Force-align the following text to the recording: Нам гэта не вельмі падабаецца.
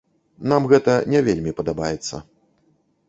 Нам 0.53 0.63
гэта 0.71 0.95
не 1.15 1.21
вельмі 1.27 1.51
падабаецца. 1.63 2.15